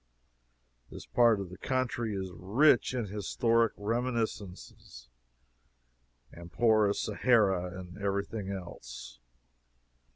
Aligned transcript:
This 0.89 1.05
part 1.05 1.39
of 1.39 1.51
the 1.51 1.59
country 1.59 2.15
is 2.15 2.31
rich 2.33 2.95
in 2.95 3.05
historic 3.05 3.71
reminiscences, 3.77 5.09
and 6.31 6.51
poor 6.51 6.87
as 6.89 6.99
Sahara 6.99 7.79
in 7.79 8.01
every 8.01 8.25
thing 8.25 8.49
else. 8.49 9.19